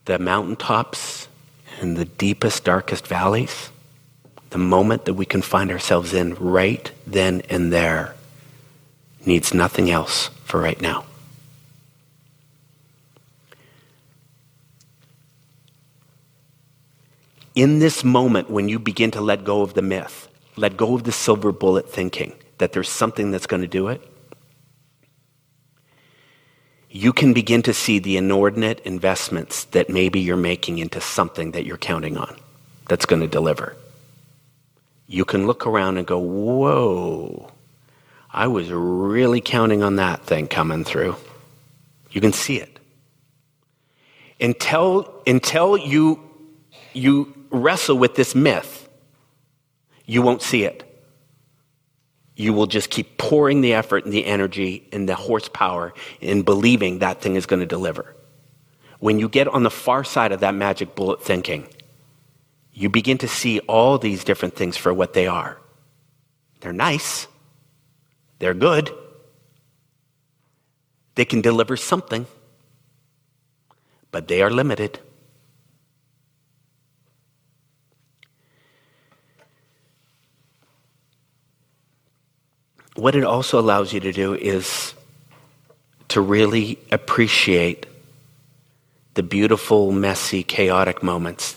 [0.07, 1.29] the mountaintops
[1.83, 3.69] and the deepest, darkest valleys
[4.49, 8.15] the moment that we can find ourselves in right then and there
[9.27, 11.05] needs nothing else for right now.
[17.55, 21.05] In this moment, when you begin to let go of the myth, let go of
[21.05, 24.01] the silver bullet thinking that there's something that's going to do it,
[26.95, 31.65] you can begin to see the inordinate investments that maybe you're making into something that
[31.65, 32.37] you're counting on
[32.87, 33.77] that's going to deliver
[35.13, 37.51] you can look around and go, whoa,
[38.33, 41.17] I was really counting on that thing coming through.
[42.11, 42.79] You can see it.
[44.41, 46.19] Until, until you,
[46.95, 48.89] you wrestle with this myth,
[50.07, 50.92] you won't see it.
[52.35, 57.01] You will just keep pouring the effort and the energy and the horsepower in believing
[57.01, 58.17] that thing is going to deliver.
[59.01, 61.69] When you get on the far side of that magic bullet thinking,
[62.73, 65.59] you begin to see all these different things for what they are.
[66.61, 67.27] They're nice,
[68.39, 68.91] they're good,
[71.17, 72.27] they can deliver something,
[74.11, 75.01] but they are limited.
[82.95, 84.95] What it also allows you to do is
[86.09, 87.87] to really appreciate
[89.15, 91.57] the beautiful, messy, chaotic moments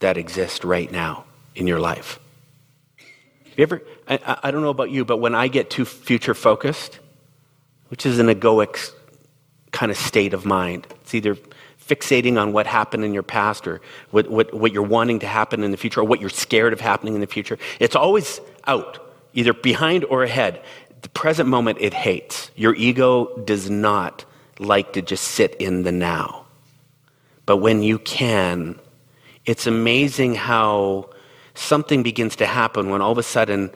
[0.00, 2.18] that exist right now in your life.
[2.98, 6.34] Have you ever, I, I don't know about you, but when I get too future
[6.34, 6.98] focused,
[7.88, 8.92] which is an egoic
[9.70, 11.36] kind of state of mind, it's either
[11.86, 15.62] fixating on what happened in your past or what, what, what you're wanting to happen
[15.62, 17.58] in the future or what you're scared of happening in the future.
[17.80, 18.98] It's always out,
[19.34, 20.62] either behind or ahead.
[21.02, 22.50] The present moment it hates.
[22.56, 24.24] Your ego does not
[24.58, 26.46] like to just sit in the now.
[27.44, 28.78] But when you can
[29.44, 31.10] it's amazing how
[31.54, 33.70] something begins to happen when all of a sudden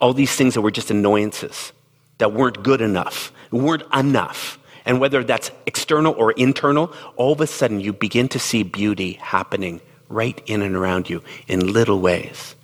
[0.00, 1.72] all these things that were just annoyances,
[2.18, 4.58] that weren't good enough, weren't enough.
[4.84, 9.14] And whether that's external or internal, all of a sudden you begin to see beauty
[9.14, 12.54] happening right in and around you in little ways.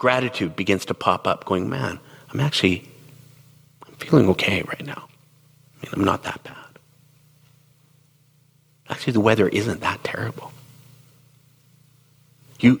[0.00, 2.00] Gratitude begins to pop up, going, man,
[2.32, 2.88] I'm actually
[3.86, 5.04] I'm feeling okay right now.
[5.06, 6.56] I mean, I'm not that bad.
[8.88, 10.52] Actually, the weather isn't that terrible.
[12.60, 12.80] You,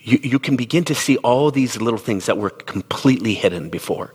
[0.00, 4.12] you, you can begin to see all these little things that were completely hidden before.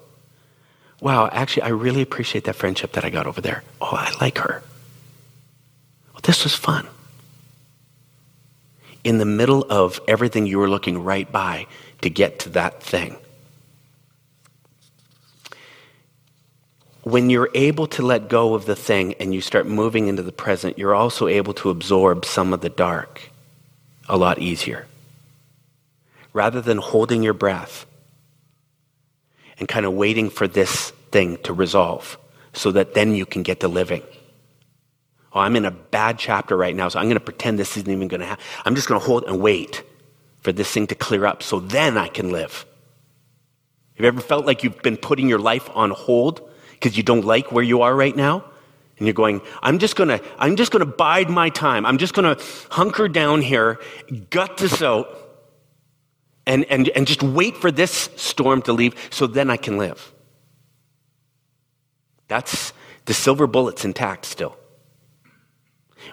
[0.99, 3.63] Wow, actually, I really appreciate that friendship that I got over there.
[3.79, 4.61] Oh, I like her.
[6.11, 6.85] Well, this was fun.
[9.09, 11.65] In the middle of everything you were looking right by
[12.01, 13.17] to get to that thing.
[17.03, 20.31] when you're able to let go of the thing and you start moving into the
[20.31, 23.31] present, you're also able to absorb some of the dark
[24.07, 24.85] a lot easier.
[26.33, 27.85] Rather than holding your breath
[29.57, 32.17] and kind of waiting for this thing to resolve
[32.53, 34.03] so that then you can get to living.
[35.33, 37.91] Oh, I'm in a bad chapter right now, so I'm going to pretend this isn't
[37.91, 38.43] even going to happen.
[38.65, 39.83] I'm just going to hold and wait
[40.39, 42.65] for this thing to clear up so then I can live.
[43.95, 47.25] Have you ever felt like you've been putting your life on hold because you don't
[47.25, 48.43] like where you are right now?
[48.97, 51.85] And you're going, I'm just gonna, I'm just gonna bide my time.
[51.85, 52.37] I'm just gonna
[52.69, 53.79] hunker down here,
[54.29, 55.15] gut this out,
[56.45, 60.13] and, and, and just wait for this storm to leave so then I can live.
[62.27, 62.73] That's
[63.05, 64.58] the silver bullet's intact still.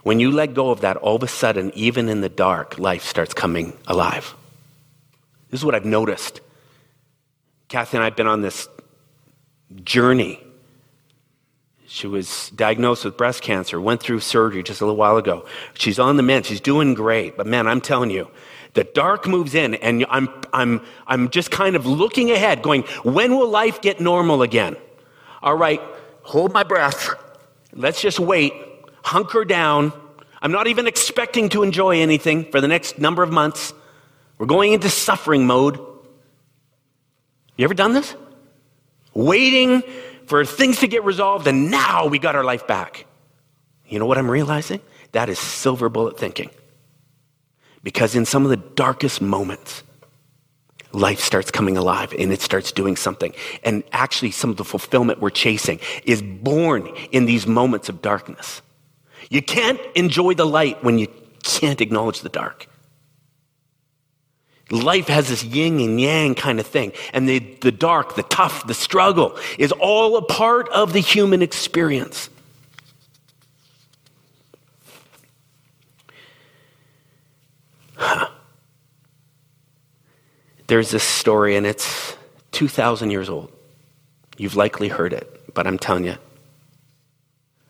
[0.07, 3.03] When you let go of that, all of a sudden, even in the dark, life
[3.03, 4.37] starts coming alive.
[5.51, 6.41] This is what I've noticed.
[7.67, 8.69] Kathy and I have been on this
[9.83, 10.41] journey.
[11.89, 15.45] She was diagnosed with breast cancer, went through surgery just a little while ago.
[15.75, 17.37] She's on the mend, she's doing great.
[17.37, 18.31] But man, I'm telling you,
[18.75, 23.37] the dark moves in, and I'm, I'm, I'm just kind of looking ahead, going, when
[23.37, 24.77] will life get normal again?
[25.43, 25.81] All right,
[26.23, 27.11] hold my breath.
[27.73, 28.53] Let's just wait,
[29.07, 29.93] hunker down.
[30.43, 33.73] I'm not even expecting to enjoy anything for the next number of months.
[34.37, 35.79] We're going into suffering mode.
[37.57, 38.15] You ever done this?
[39.15, 39.83] Waiting
[40.27, 43.07] for things to get resolved, and now we got our life back.
[43.87, 44.81] You know what I'm realizing?
[45.13, 46.51] That is silver bullet thinking.
[47.85, 49.85] Because in some of the darkest moments,
[50.93, 53.33] life starts coming alive and it starts doing something.
[53.63, 58.63] And actually, some of the fulfillment we're chasing is born in these moments of darkness.
[59.31, 61.09] You can't enjoy the light when you
[61.43, 62.69] can't acknowledge the dark.
[64.71, 66.93] Life has this yin and yang kind of thing.
[67.13, 71.41] And the, the dark, the tough, the struggle is all a part of the human
[71.41, 72.29] experience.
[77.95, 78.29] Huh.
[80.67, 82.17] There's this story, and it's
[82.51, 83.53] 2,000 years old.
[84.37, 86.17] You've likely heard it, but I'm telling you,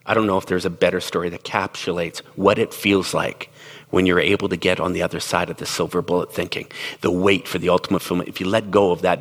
[0.07, 3.51] I don't know if there's a better story that encapsulates what it feels like
[3.91, 6.69] when you're able to get on the other side of the silver bullet thinking,
[7.01, 8.29] the wait for the ultimate fulfillment.
[8.29, 9.21] If you let go of that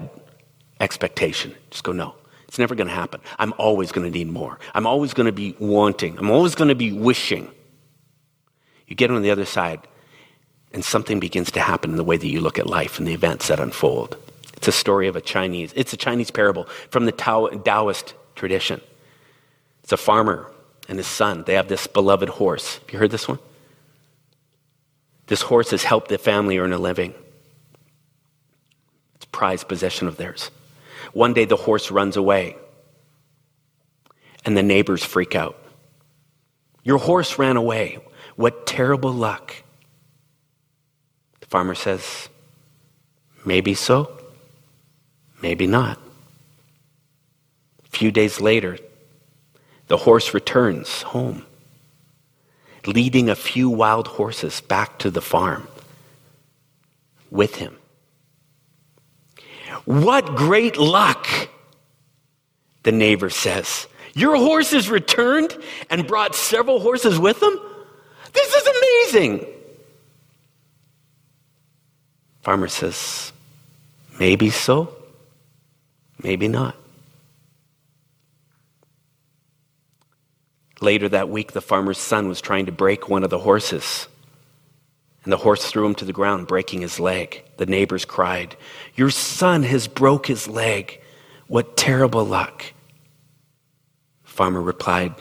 [0.79, 2.15] expectation, just go, no,
[2.47, 3.19] it's never going to happen.
[3.39, 4.59] I'm always going to need more.
[4.75, 6.17] I'm always going to be wanting.
[6.19, 7.49] I'm always going to be wishing.
[8.88, 9.88] You get on the other side,
[10.71, 13.13] and something begins to happen in the way that you look at life and the
[13.13, 14.17] events that unfold.
[14.53, 18.81] It's a story of a Chinese, it's a Chinese parable from the Taoist tradition.
[19.83, 20.51] It's a farmer
[20.88, 21.43] and his son.
[21.45, 22.77] They have this beloved horse.
[22.77, 23.39] Have you heard this one?
[25.27, 27.13] This horse has helped the family earn a living.
[29.15, 30.51] It's prized possession of theirs.
[31.13, 32.57] One day the horse runs away,
[34.43, 35.57] and the neighbors freak out.
[36.83, 37.99] Your horse ran away.
[38.36, 39.55] What terrible luck.
[41.39, 42.29] The farmer says,
[43.43, 44.11] Maybe so,
[45.41, 45.99] maybe not.
[47.86, 48.77] A few days later,
[49.88, 51.45] the horse returns home
[52.88, 55.67] leading a few wild horses back to the farm
[57.31, 57.75] with him.
[59.86, 61.27] What great luck,
[62.83, 63.88] the neighbor says.
[64.13, 65.55] Your horse has returned
[65.89, 67.59] and brought several horses with them?
[68.33, 69.45] This is amazing.
[72.41, 73.33] Farmer says,
[74.19, 74.95] Maybe so,
[76.23, 76.75] maybe not.
[80.82, 84.07] Later that week, the farmer's son was trying to break one of the horses.
[85.23, 87.43] And the horse threw him to the ground, breaking his leg.
[87.57, 88.55] The neighbors cried,
[88.95, 91.01] Your son has broke his leg.
[91.47, 92.73] What terrible luck.
[94.23, 95.15] Farmer replied,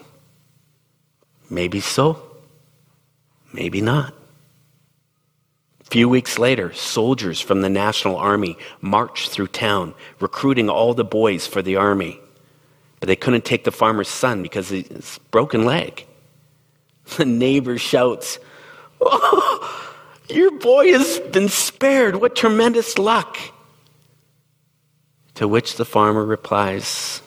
[1.49, 2.23] Maybe so,
[3.53, 4.13] maybe not.
[5.81, 11.05] A few weeks later, soldiers from the National Army marched through town, recruiting all the
[11.05, 12.21] boys for the army.
[13.05, 16.07] But they couldn't take the farmer's son because of his broken leg.
[17.19, 18.39] The neighbor shouts,
[18.99, 19.95] Oh,
[20.31, 22.17] your boy has been spared.
[22.17, 23.37] What tremendous luck.
[25.35, 27.21] To which the farmer replies,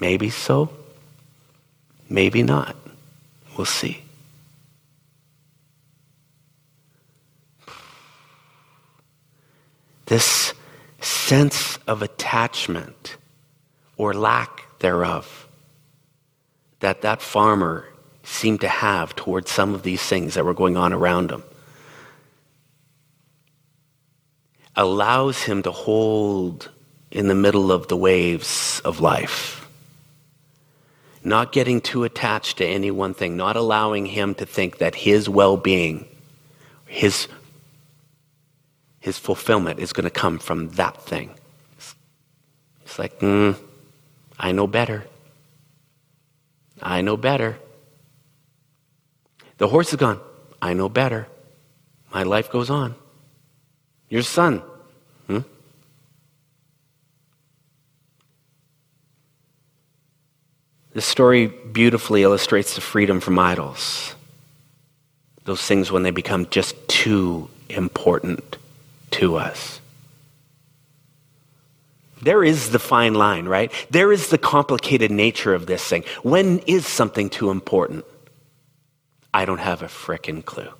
[0.00, 0.70] Maybe so,
[2.08, 2.76] maybe not.
[3.58, 4.02] We'll see.
[10.06, 10.54] This
[11.02, 13.18] sense of attachment
[14.00, 15.46] or lack thereof
[16.80, 17.86] that that farmer
[18.22, 21.42] seemed to have towards some of these things that were going on around him
[24.74, 26.70] allows him to hold
[27.10, 29.68] in the middle of the waves of life.
[31.22, 35.28] Not getting too attached to any one thing, not allowing him to think that his
[35.28, 36.06] well being,
[36.86, 37.28] his,
[39.00, 41.34] his fulfillment is going to come from that thing.
[42.86, 43.56] It's like, mm,
[44.40, 45.04] I know better.
[46.80, 47.58] I know better.
[49.58, 50.18] The horse is gone.
[50.62, 51.28] I know better.
[52.12, 52.94] My life goes on.
[54.08, 54.62] Your son.
[55.26, 55.40] Hmm?
[60.94, 64.14] This story beautifully illustrates the freedom from idols.
[65.44, 68.56] Those things when they become just too important
[69.12, 69.79] to us.
[72.22, 73.72] There is the fine line, right?
[73.90, 76.04] There is the complicated nature of this thing.
[76.22, 78.04] When is something too important?
[79.32, 80.70] I don't have a frickin' clue.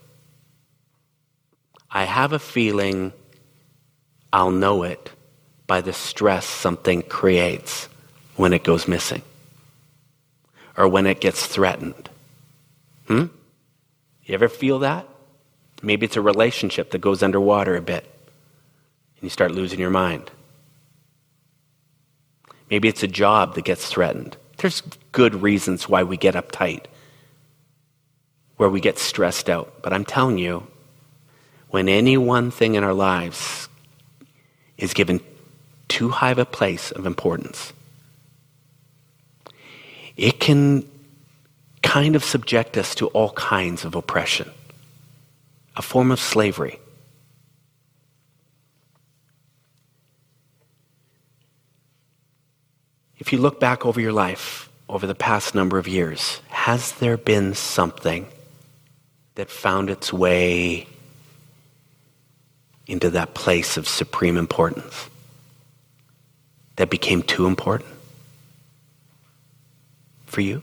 [1.90, 3.12] I have a feeling
[4.32, 5.10] I'll know it
[5.66, 7.88] by the stress something creates
[8.36, 9.22] when it goes missing
[10.76, 12.10] or when it gets threatened.
[13.06, 13.26] Hmm?
[14.24, 15.06] You ever feel that?
[15.82, 20.30] Maybe it's a relationship that goes underwater a bit and you start losing your mind.
[22.70, 24.36] Maybe it's a job that gets threatened.
[24.58, 26.84] There's good reasons why we get uptight,
[28.56, 29.82] where we get stressed out.
[29.82, 30.66] But I'm telling you,
[31.70, 33.68] when any one thing in our lives
[34.78, 35.20] is given
[35.88, 37.72] too high of a place of importance,
[40.16, 40.88] it can
[41.82, 44.50] kind of subject us to all kinds of oppression,
[45.76, 46.78] a form of slavery.
[53.20, 57.18] If you look back over your life over the past number of years, has there
[57.18, 58.26] been something
[59.34, 60.86] that found its way
[62.86, 65.10] into that place of supreme importance
[66.76, 67.90] that became too important
[70.24, 70.62] for you?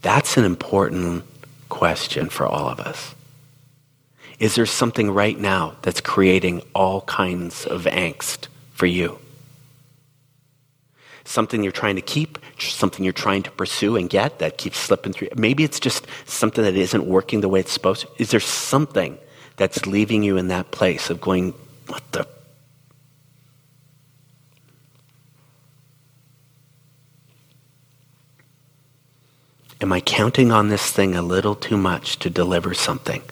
[0.00, 1.24] That's an important
[1.68, 3.14] question for all of us.
[4.38, 9.18] Is there something right now that's creating all kinds of angst for you?
[11.24, 15.12] Something you're trying to keep, something you're trying to pursue and get that keeps slipping
[15.12, 15.28] through.
[15.36, 18.08] Maybe it's just something that isn't working the way it's supposed to.
[18.18, 19.18] Is there something
[19.56, 21.54] that's leaving you in that place of going,
[21.86, 22.26] what the?
[29.82, 33.22] Am I counting on this thing a little too much to deliver something?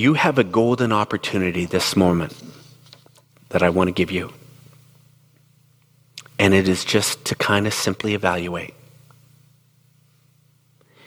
[0.00, 2.34] You have a golden opportunity this moment
[3.50, 4.32] that I want to give you.
[6.38, 8.72] And it is just to kind of simply evaluate.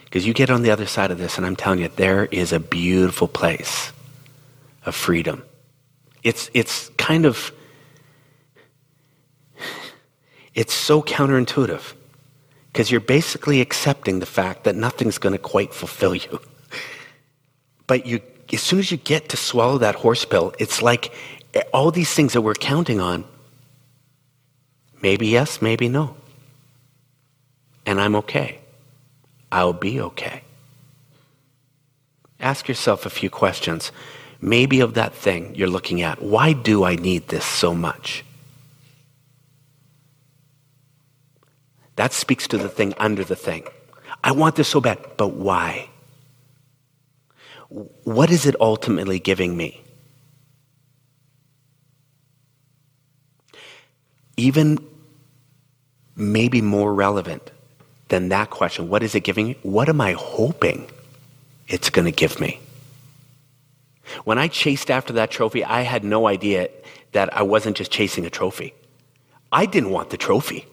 [0.04, 2.52] Because you get on the other side of this, and I'm telling you, there is
[2.52, 3.90] a beautiful place
[4.86, 5.42] of freedom.
[6.22, 7.50] It's, it's kind of,
[10.54, 11.94] it's so counterintuitive
[12.72, 16.38] because you're basically accepting the fact that nothing's going to quite fulfill you.
[17.88, 18.20] But you
[18.54, 21.12] as soon as you get to swallow that horse pill, it's like
[21.54, 23.24] eh, all these things that we're counting on
[25.04, 26.16] maybe yes, maybe no.
[27.84, 28.58] And I'm okay.
[29.52, 30.42] I'll be okay.
[32.40, 33.92] Ask yourself a few questions.
[34.40, 36.22] Maybe of that thing you're looking at.
[36.22, 38.24] Why do I need this so much?
[41.96, 43.64] That speaks to the thing under the thing.
[44.24, 45.90] I want this so bad, but why?
[48.04, 49.82] What is it ultimately giving me?
[54.36, 54.78] Even
[56.14, 57.50] maybe more relevant
[58.08, 59.56] than that question, what is it giving me?
[59.62, 60.88] What am I hoping
[61.66, 62.60] it's going to give me?
[64.24, 66.68] When I chased after that trophy, I had no idea
[67.12, 68.72] that I wasn't just chasing a trophy.
[69.50, 70.66] I didn't want the trophy.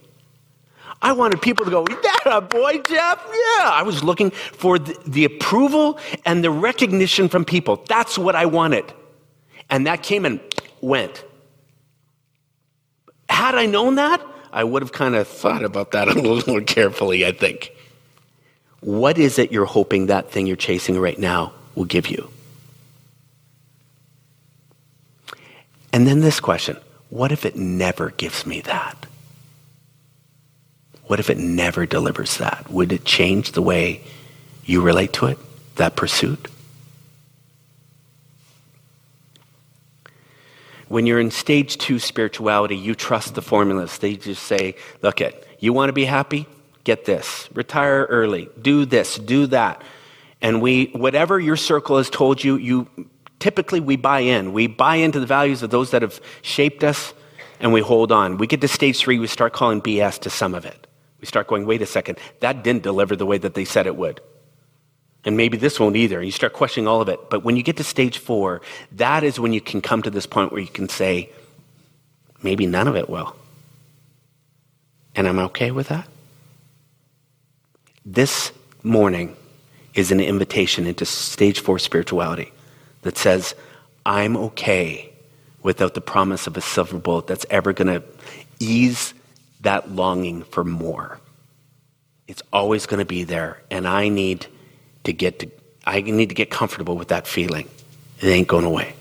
[1.01, 1.85] I wanted people to go,
[2.25, 3.69] yeah, boy, Jeff, yeah.
[3.71, 7.83] I was looking for the, the, approval and the recognition from people.
[7.87, 8.93] That's what I wanted.
[9.69, 10.39] And that came and
[10.79, 11.23] went.
[13.29, 14.21] Had I known that,
[14.53, 17.71] I would have kind of thought about that a little more carefully, I think.
[18.81, 22.29] What is it you're hoping that thing you're chasing right now will give you?
[25.93, 26.77] And then this question
[27.09, 29.05] what if it never gives me that?
[31.11, 32.71] What if it never delivers that?
[32.71, 34.01] Would it change the way
[34.63, 35.37] you relate to it,
[35.75, 36.47] that pursuit?
[40.87, 43.97] When you're in stage two spirituality, you trust the formulas.
[43.97, 46.47] They just say, look it, you want to be happy?
[46.85, 47.49] Get this.
[47.53, 48.47] Retire early.
[48.61, 49.81] Do this, do that.
[50.39, 52.87] And we, whatever your circle has told you, you
[53.39, 54.53] typically we buy in.
[54.53, 57.13] We buy into the values of those that have shaped us
[57.59, 58.37] and we hold on.
[58.37, 60.87] We get to stage three, we start calling BS to some of it.
[61.21, 63.95] We start going, wait a second, that didn't deliver the way that they said it
[63.95, 64.19] would.
[65.23, 66.17] And maybe this won't either.
[66.17, 67.29] And You start questioning all of it.
[67.29, 68.61] But when you get to stage four,
[68.93, 71.29] that is when you can come to this point where you can say,
[72.41, 73.35] maybe none of it will.
[75.15, 76.07] And I'm okay with that.
[78.03, 78.51] This
[78.81, 79.35] morning
[79.93, 82.51] is an invitation into stage four spirituality
[83.03, 83.53] that says,
[84.05, 85.11] I'm okay
[85.61, 88.03] without the promise of a silver bullet that's ever going to
[88.59, 89.13] ease
[89.61, 91.19] that longing for more.
[92.27, 94.47] It's always going to be there, and I need
[95.03, 95.49] to get to,
[95.85, 97.67] I need to get comfortable with that feeling.
[98.19, 98.93] It ain't going away.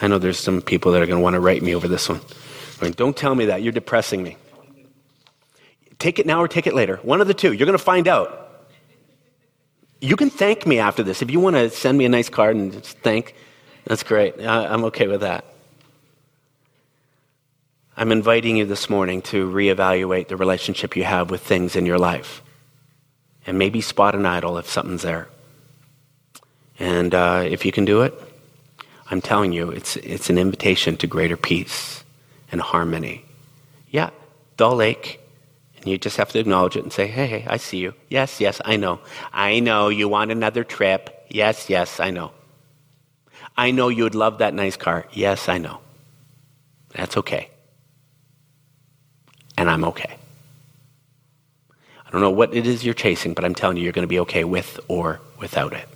[0.00, 2.08] I know there's some people that are going to want to write me over this
[2.08, 2.20] one.
[2.96, 3.62] Don't tell me that.
[3.62, 4.36] You're depressing me.
[5.98, 6.96] Take it now or take it later.
[7.02, 7.52] One of the two.
[7.52, 8.66] You're going to find out.
[10.00, 11.22] You can thank me after this.
[11.22, 13.34] If you want to send me a nice card and just thank,
[13.84, 14.34] that's great.
[14.44, 15.44] I'm okay with that.
[17.96, 21.98] I'm inviting you this morning to reevaluate the relationship you have with things in your
[21.98, 22.42] life
[23.46, 25.28] and maybe spot an idol if something's there.
[26.80, 28.12] And uh, if you can do it,
[29.12, 32.02] I'm telling you, it's, it's an invitation to greater peace
[32.50, 33.24] and harmony.
[33.90, 34.10] Yeah,
[34.56, 35.20] dull ache,
[35.76, 37.94] and you just have to acknowledge it and say, hey, hey, I see you.
[38.08, 38.98] Yes, yes, I know.
[39.32, 41.26] I know you want another trip.
[41.28, 42.32] Yes, yes, I know.
[43.56, 45.06] I know you would love that nice car.
[45.12, 45.78] Yes, I know.
[46.96, 47.50] That's okay.
[49.56, 50.16] And I'm okay.
[52.06, 54.08] I don't know what it is you're chasing, but I'm telling you, you're going to
[54.08, 55.88] be okay with or without it.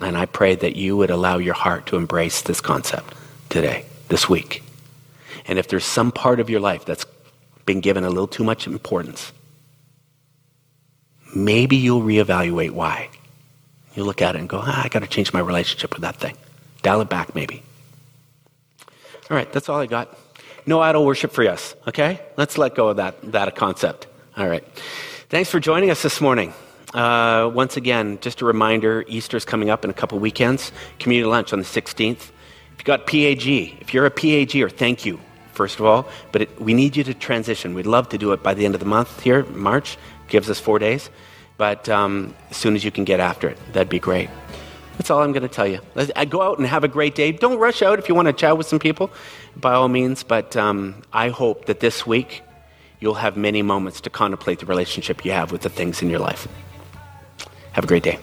[0.00, 3.14] And I pray that you would allow your heart to embrace this concept
[3.48, 4.62] today, this week.
[5.46, 7.06] And if there's some part of your life that's
[7.64, 9.32] been given a little too much importance,
[11.34, 13.08] maybe you'll reevaluate why.
[13.94, 16.16] You look at it and go, ah, I got to change my relationship with that
[16.16, 16.36] thing.
[16.82, 17.62] Dial it back, maybe.
[19.30, 20.16] All right, that's all I got.
[20.68, 22.20] No idol worship for us, okay?
[22.36, 24.06] Let's let go of that, that concept.
[24.36, 24.62] All right.
[25.30, 26.52] Thanks for joining us this morning.
[26.92, 30.70] Uh, once again, just a reminder Easter's coming up in a couple weekends.
[30.98, 32.16] Community lunch on the 16th.
[32.16, 33.46] If you got PAG,
[33.80, 35.18] if you're a PAG, or thank you,
[35.54, 36.06] first of all.
[36.32, 37.72] But it, we need you to transition.
[37.72, 39.96] We'd love to do it by the end of the month here, March.
[40.28, 41.08] Gives us four days.
[41.56, 44.28] But um, as soon as you can get after it, that'd be great.
[44.98, 45.80] That's all I'm going to tell you.
[45.96, 47.30] Uh, go out and have a great day.
[47.30, 49.10] Don't rush out if you want to chat with some people,
[49.56, 50.24] by all means.
[50.24, 52.42] But um, I hope that this week
[52.98, 56.18] you'll have many moments to contemplate the relationship you have with the things in your
[56.18, 56.48] life.
[57.72, 58.18] Have a great day.